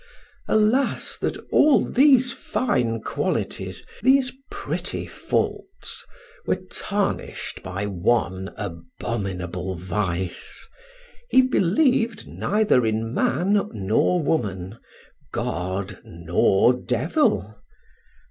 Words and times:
Alas, 0.47 1.15
that 1.19 1.37
all 1.51 1.79
these 1.85 2.31
fine 2.33 3.01
qualities, 3.01 3.85
these 4.01 4.31
pretty 4.49 5.05
faults, 5.05 6.07
were 6.47 6.55
tarnished 6.55 7.61
by 7.61 7.85
one 7.85 8.51
abominable 8.57 9.75
vice: 9.75 10.67
he 11.29 11.43
believed 11.43 12.27
neither 12.27 12.83
in 12.83 13.13
man 13.13 13.69
nor 13.73 14.19
woman, 14.23 14.79
God 15.31 15.99
nor 16.03 16.73
Devil. 16.73 17.61